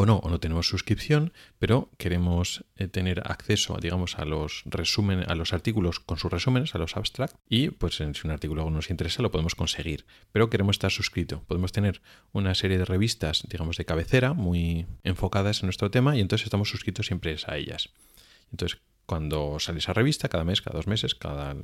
[0.00, 5.28] o no, o no tenemos suscripción, pero queremos eh, tener acceso, digamos, a los resúmenes,
[5.28, 8.88] a los artículos con sus resúmenes, a los abstract, y pues si un artículo nos
[8.88, 11.42] interesa lo podemos conseguir, pero queremos estar suscrito.
[11.46, 12.00] Podemos tener
[12.32, 16.70] una serie de revistas, digamos, de cabecera, muy enfocadas en nuestro tema, y entonces estamos
[16.70, 17.90] suscritos siempre a ellas.
[18.52, 21.54] Entonces, cuando sale esa revista, cada mes, cada dos meses, cada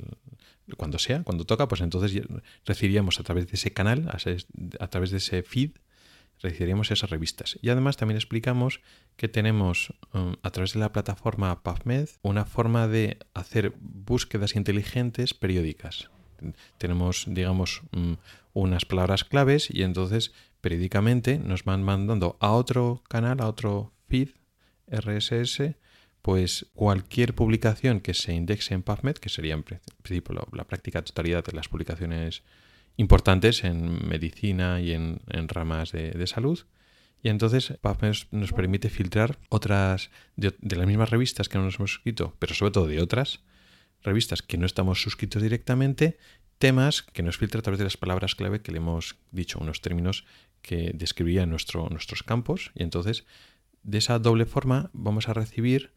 [0.76, 2.20] cuando sea, cuando toca, pues entonces
[2.66, 5.70] recibiríamos a través de ese canal, a través de ese feed,
[6.40, 7.58] recibiríamos esas revistas.
[7.62, 8.80] Y además también explicamos
[9.16, 15.34] que tenemos um, a través de la plataforma PubMed una forma de hacer búsquedas inteligentes
[15.34, 16.10] periódicas.
[16.78, 18.16] Tenemos, digamos, um,
[18.52, 24.30] unas palabras claves y entonces periódicamente nos van mandando a otro canal, a otro feed
[24.88, 25.76] RSS,
[26.22, 31.44] pues cualquier publicación que se indexe en PubMed, que sería en principio la práctica totalidad
[31.44, 32.42] de las publicaciones
[32.96, 36.60] importantes en medicina y en, ramas de, salud.
[37.22, 41.92] Y entonces PubMed nos permite filtrar otras de, las mismas revistas que no nos hemos
[41.92, 43.40] suscrito, pero sobre todo de otras
[44.02, 46.18] revistas que no estamos suscritos directamente,
[46.58, 49.80] temas que nos filtra a través de las palabras clave que le hemos dicho, unos
[49.80, 50.24] términos
[50.62, 52.70] que describirían nuestro, nuestros campos.
[52.74, 53.24] Y entonces,
[53.82, 55.92] de esa doble forma, vamos a recibir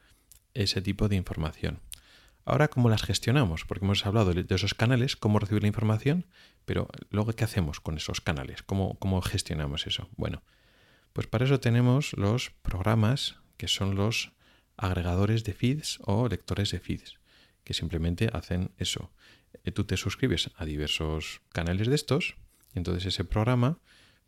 [0.54, 1.80] ese tipo de información.
[2.50, 3.64] Ahora, ¿cómo las gestionamos?
[3.64, 6.26] Porque hemos hablado de esos canales, cómo recibir la información,
[6.66, 8.64] pero luego, ¿qué hacemos con esos canales?
[8.64, 10.10] ¿Cómo, cómo gestionamos eso?
[10.18, 10.42] Bueno,
[11.14, 14.32] pues para eso tenemos los programas que son los
[14.78, 17.20] agregadores de feeds o lectores de feeds,
[17.64, 19.12] que simplemente hacen eso.
[19.64, 22.36] Eh, tú te suscribes a diversos canales de estos
[22.74, 23.78] y entonces ese programa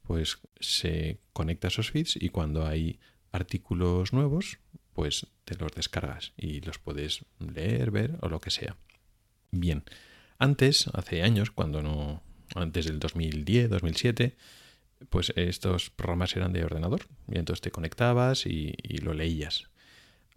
[0.03, 2.99] pues se conecta a esos feeds y cuando hay
[3.31, 4.59] artículos nuevos
[4.93, 8.75] pues te los descargas y los puedes leer, ver o lo que sea.
[9.51, 9.83] Bien,
[10.37, 12.23] antes, hace años, cuando no,
[12.55, 14.35] antes del 2010, 2007,
[15.09, 19.69] pues estos programas eran de ordenador y entonces te conectabas y, lo leías.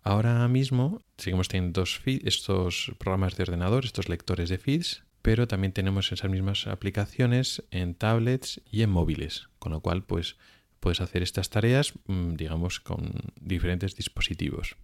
[0.02, 6.12] Ahora mismo seguimos teniendo estos programas de ordenador, estos lectores de feeds, pero también tenemos
[6.12, 10.36] esas mismas aplicaciones en tablets y en móviles, con lo cual pues
[10.84, 14.76] puedes hacer estas tareas, mm, digamos, con diferentes dispositivos.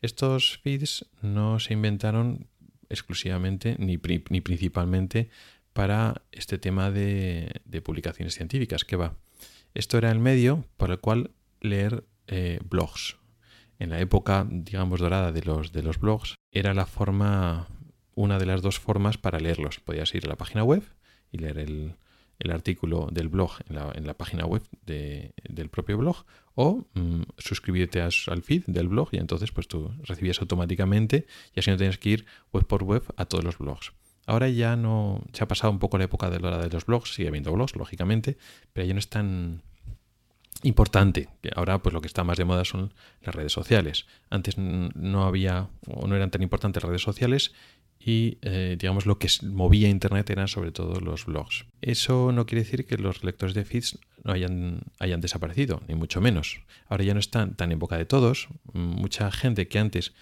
[0.00, 2.48] Estos feeds no se inventaron
[2.88, 3.96] exclusivamente ni,
[4.30, 5.30] ni principalmente
[5.72, 9.14] para este tema de, publicaciones científicas, que va.
[9.72, 13.16] Esto era el medio por el cual leer eh, blogs.
[13.78, 17.68] En la época, digamos, dorada de los, de los blogs, era la forma,
[18.16, 19.78] una de las dos formas para leerlos.
[19.78, 20.82] Podías ir a la página web
[21.30, 21.94] y leer el,
[22.44, 28.00] el artículo del blog en la, página web de, del propio blog o mm, suscribirte
[28.00, 32.10] al feed del blog y entonces pues tú recibías automáticamente y así no tienes que
[32.10, 33.92] ir web por web a todos los blogs.
[34.26, 36.86] Ahora ya no se ha pasado un poco la época de la hora de los
[36.86, 38.38] blogs, sigue habiendo blogs lógicamente,
[38.72, 39.62] pero ya no es tan
[40.62, 41.28] importante.
[41.54, 44.06] Ahora pues lo que está más de moda son las redes sociales.
[44.30, 47.52] Antes no había o no eran tan importantes redes sociales
[48.04, 51.64] y eh, digamos lo que movía Internet eran sobre todo los blogs.
[51.80, 56.20] Eso no quiere decir que los lectores de feeds no hayan, hayan desaparecido, ni mucho
[56.20, 56.60] menos.
[56.86, 58.48] Ahora ya no están tan en boca de todos.
[58.72, 60.12] Mucha gente que antes,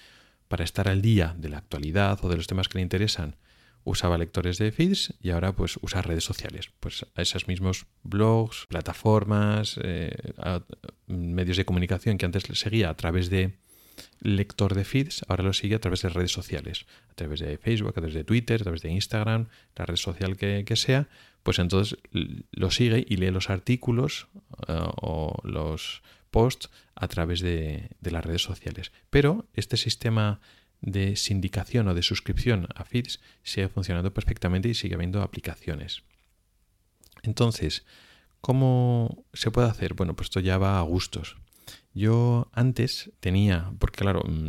[0.46, 3.36] para estar al día de la actualidad o de los temas que le interesan,
[3.84, 6.70] usaba lectores de feeds y ahora pues usa redes sociales.
[6.78, 10.14] Pues a esos mismos blogs, plataformas, eh,
[11.08, 13.58] medios de comunicación que antes seguía a través de
[14.20, 17.90] lector de feeds ahora lo sigue a través de redes sociales, a través de Facebook,
[17.90, 21.08] a través de Twitter, a través de Instagram, la red social que, sea,
[21.42, 24.28] pues entonces lo sigue y lee los artículos
[24.68, 28.92] eh, o los posts a través de, de, las redes sociales.
[29.10, 30.40] Pero este sistema
[30.80, 36.02] de sindicación o de suscripción a feeds sigue funcionando perfectamente y sigue habiendo aplicaciones.
[37.22, 37.84] Entonces,
[38.40, 39.94] ¿cómo se puede hacer?
[39.94, 41.36] Bueno, pues esto ya va a gustos.
[41.94, 44.48] Yo antes tenía, porque claro, mm,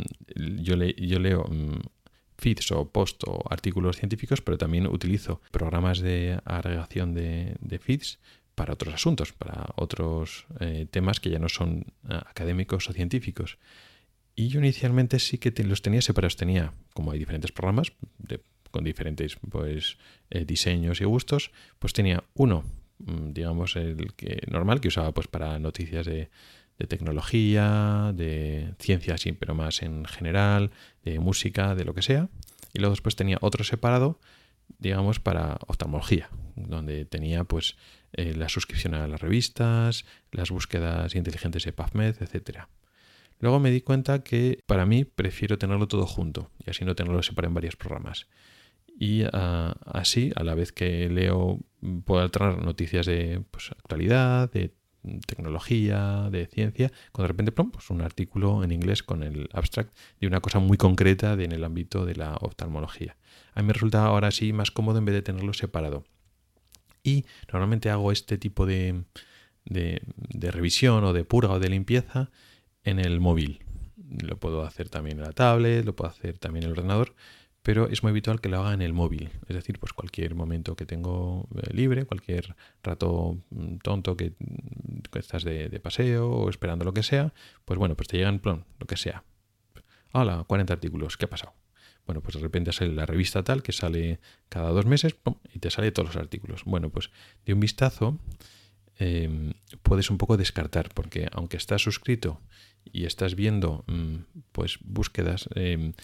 [0.62, 1.80] yo, leo mm,
[2.38, 8.18] feeds o post o artículos científicos, pero también utilizo programas de agregación de, feeds
[8.54, 13.58] para otros asuntos, para otros eh, temas que ya no son eh, académicos o científicos.
[14.36, 16.36] Y yo inicialmente sí que los tenía separados.
[16.36, 17.92] Tenía, como hay diferentes programas
[18.70, 19.96] con diferentes pues,
[20.30, 22.64] eh, diseños y gustos, pues tenía uno,
[22.98, 26.28] mm, digamos, el que normal que usaba pues para noticias de,
[26.78, 30.70] de tecnología, de ciencia, sí, pero más en general,
[31.04, 32.28] de música, de lo que sea.
[32.72, 34.18] Y luego después tenía otro separado,
[34.78, 37.76] digamos, para oftalmología, donde tenía pues
[38.12, 42.64] eh, la suscripción a las revistas, las búsquedas inteligentes de PubMed, etc.
[43.40, 47.22] Luego me di cuenta que para mí prefiero tenerlo todo junto y así no tenerlo
[47.22, 48.26] separado en varios programas.
[48.98, 51.60] Y ah, así, a la vez que leo,
[52.04, 54.72] puedo alternar noticias de pues, actualidad, de
[55.26, 60.26] tecnología, de ciencia, cuando de repente, pues un artículo en inglés con el abstract de
[60.26, 63.16] una cosa muy concreta en el ámbito de la oftalmología.
[63.54, 66.04] A mí me resulta ahora sí más cómodo en vez de tenerlo separado.
[67.02, 69.04] Y normalmente hago este tipo de,
[69.64, 72.30] de, de revisión o de purga o de limpieza
[72.82, 73.60] en el móvil.
[74.22, 77.14] Lo puedo hacer también en la tablet, lo puedo hacer también en el ordenador,
[77.64, 79.30] pero es muy habitual que lo haga en el móvil.
[79.48, 84.34] Es decir, pues cualquier momento que tengo eh, libre, cualquier rato mm, tonto que,
[85.14, 87.32] estás de, paseo o esperando lo que sea,
[87.64, 89.24] pues bueno, pues te llegan, plon, lo que sea.
[90.12, 91.54] Hola, 40 artículos, ¿qué ha pasado?
[92.04, 95.16] Bueno, pues de repente sale la revista tal que sale cada dos meses
[95.54, 96.64] y te sale todos los artículos.
[96.66, 97.10] Bueno, pues
[97.46, 98.18] de un vistazo
[98.98, 102.42] em, puedes un poco descartar, porque aunque estás suscrito
[102.84, 104.16] y estás viendo mm,
[104.52, 105.94] pues búsquedas em,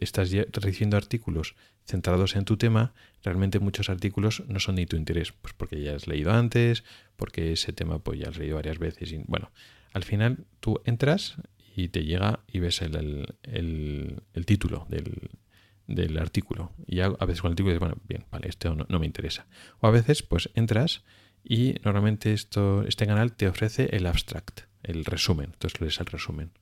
[0.00, 5.32] estás recibiendo artículos centrados en tu tema, realmente muchos artículos no son de tu interés,
[5.32, 6.84] pues porque ya has leído antes,
[7.16, 9.50] porque ese tema pues ya has leído varias veces y bueno,
[9.92, 11.36] al final tú entras
[11.74, 13.26] y te llega y ves el,
[14.46, 18.74] título del, artículo y ya a veces con el artículo dices, bueno, bien, vale, esto
[18.74, 19.46] no, no, me interesa.
[19.80, 21.02] O a veces pues entras
[21.44, 26.52] y normalmente esto, este canal te ofrece el abstract, el resumen, entonces lees el resumen.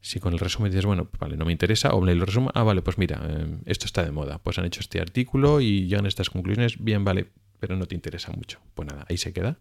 [0.00, 2.82] Si con el resumen dices, bueno, vale, no me interesa, o el resumen, ah, vale,
[2.82, 6.08] pues mira, eh, esto está de moda, pues han hecho este artículo y llegan a
[6.08, 8.60] estas conclusiones, bien, vale, pero no te interesa mucho.
[8.74, 9.58] Pues nada, ahí se queda.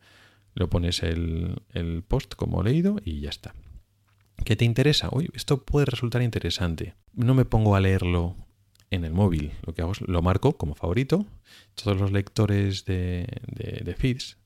[0.54, 3.54] Lo pones el, el post como leído y ya está.
[4.44, 5.10] ¿Qué te interesa?
[5.12, 6.96] Uy, esto puede resultar interesante.
[7.14, 8.36] No me pongo a leerlo
[8.92, 9.52] en el móvil.
[9.66, 11.26] Lo que hago es lo marco como favorito.
[11.76, 14.38] Todos los lectores de, de, de feeds,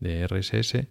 [0.00, 0.88] de RSS,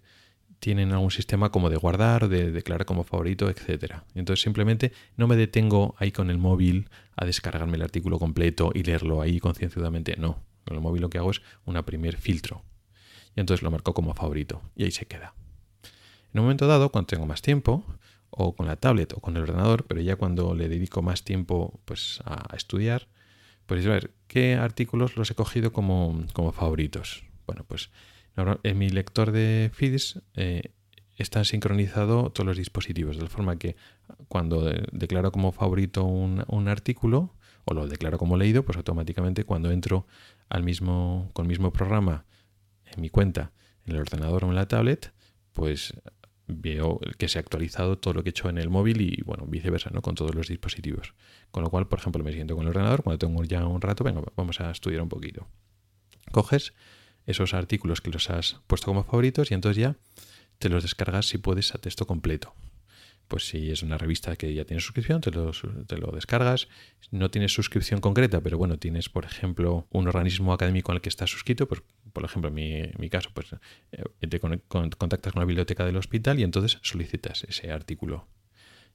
[0.58, 4.02] tienen algún sistema como de guardar, de declarar como favorito, etc.
[4.14, 8.82] Entonces simplemente no me detengo ahí con el móvil a descargarme el artículo completo y
[8.82, 10.16] leerlo ahí concienzudamente.
[10.16, 12.64] No, con el móvil lo que hago es un primer filtro.
[13.34, 15.34] Y entonces lo marco como favorito y ahí se queda.
[16.32, 17.84] En un momento dado, cuando tengo más tiempo,
[18.30, 21.80] o con la tablet o con el ordenador, pero ya cuando le dedico más tiempo
[21.84, 23.08] pues, a estudiar,
[23.66, 27.24] pues a ver, ¿qué artículos los he cogido como, como favoritos?
[27.46, 27.90] Bueno, pues
[28.36, 30.72] en mi lector de feeds eh,
[31.16, 33.76] está sincronizado todos los dispositivos, de la forma que
[34.28, 37.34] cuando declaro como favorito un, artículo
[37.64, 40.06] o lo declaro como leído, pues automáticamente cuando entro
[40.48, 42.24] al mismo, con el mismo programa
[42.84, 43.52] en mi cuenta
[43.86, 45.12] en el ordenador o en la tablet,
[45.52, 45.94] pues
[46.48, 49.46] veo que se ha actualizado todo lo que he hecho en el móvil y bueno,
[49.46, 50.02] viceversa, ¿no?
[50.02, 51.14] Con todos los dispositivos.
[51.50, 54.04] Con lo cual, por ejemplo, me siento con el ordenador, cuando tengo ya un rato,
[54.04, 55.48] venga, vamos a estudiar un poquito.
[56.30, 56.72] Coges
[57.26, 59.96] esos artículos que los has puesto como favoritos y entonces ya
[60.58, 62.54] te los descargas si puedes a texto completo
[63.28, 65.50] pues si es una revista que ya tiene suscripción, te lo,
[65.86, 66.68] te lo, descargas.
[67.10, 71.08] No tienes suscripción concreta, pero bueno, tienes, por ejemplo, un organismo académico en el que
[71.08, 73.48] estás suscrito, pues, por ejemplo, en mi, caso, pues
[73.92, 78.26] eh, te contactas con la biblioteca del hospital y entonces solicitas ese artículo.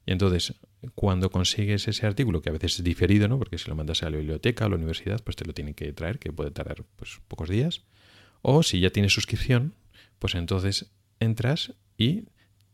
[0.04, 0.54] Y entonces,
[0.94, 3.38] cuando consigues ese artículo, que a veces es diferido, ¿no?
[3.38, 5.74] Porque si lo mandas a la biblioteca o a la universidad, pues te lo tienen
[5.74, 7.84] que traer, que puede tardar pues, pocos días.
[8.42, 9.74] O si ya tienes suscripción,
[10.18, 10.90] pues entonces
[11.20, 12.24] entras y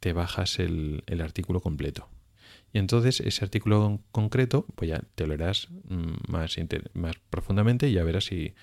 [0.00, 2.08] te bajas el, artículo completo.
[2.72, 6.56] Y entonces ese artículo concreto, pues ya te lo leerás mm, más,
[7.30, 8.54] profundamente y ya verás si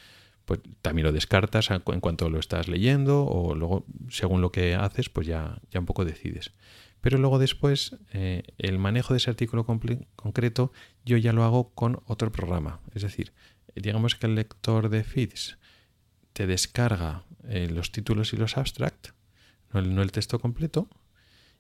[0.46, 5.10] pues, también lo descartas en cuanto lo estás leyendo o luego, según lo que haces,
[5.10, 6.52] pues ya, ya un poco decides.
[7.02, 10.72] Pero luego después, eh, el manejo de ese artículo concreto,
[11.06, 12.80] yo ya lo hago con otro programa.
[12.96, 13.32] Es decir,
[13.76, 15.60] digamos que el lector de feeds
[16.36, 19.12] te descarga eh, los títulos y los abstract,
[19.72, 20.90] no el, texto completo,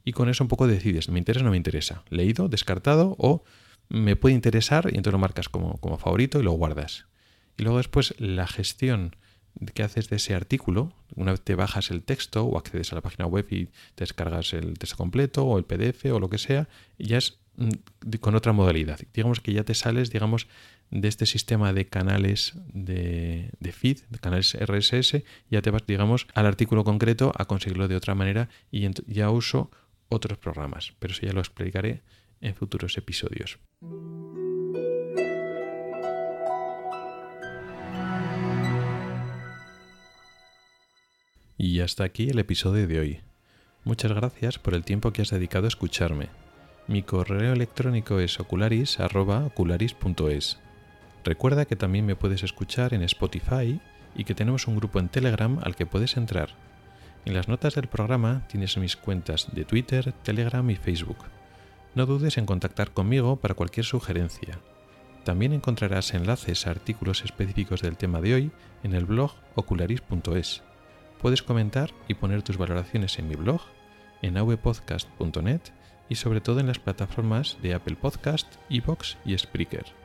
[0.03, 2.03] y con eso un poco decides, ¿me interesa o no me interesa?
[2.09, 3.45] ¿Leído, descartado o
[3.87, 7.05] me puede interesar y entonces lo marcas como, como favorito y lo guardas?
[7.57, 9.15] Y luego después la gestión
[9.73, 13.01] que haces de ese artículo, una vez te bajas el texto o accedes a la
[13.01, 16.67] página web y descargas el texto completo o el PDF o lo que sea,
[16.99, 18.99] ya es mm, con otra modalidad.
[19.13, 20.47] Digamos que ya te sales, digamos,
[20.91, 26.27] de este sistema de canales de, de, feed, de canales RSS, ya te vas, digamos,
[26.33, 29.71] al artículo concreto a conseguirlo de otra manera y ya uso
[30.09, 32.03] otros programas, pero eso ya lo explicaré
[32.41, 33.59] en futuros episodios.
[41.57, 43.21] Y hasta aquí el episodio de hoy.
[43.83, 46.29] Muchas gracias por el tiempo que has dedicado a escucharme.
[46.87, 50.59] Mi correo electrónico es ocularis.ocularis.es.
[51.25, 53.81] Recuerda que también me puedes escuchar en Spotify
[54.15, 56.51] y que tenemos un grupo en Telegram al que puedes entrar
[57.25, 61.17] en las notas del programa tienes mis cuentas de Twitter, Telegram y Facebook.
[61.95, 64.59] No dudes en contactar conmigo para cualquier sugerencia.
[65.23, 68.51] También encontrarás enlaces a artículos específicos del tema de hoy
[68.83, 70.61] en el blog ocularis.es.
[71.19, 73.61] Puedes comentar y poner tus valoraciones en mi blog,
[74.21, 75.61] en avpodcast.net
[76.09, 80.04] y sobre todo en las plataformas de Apple Podcast, Evox y Spreaker.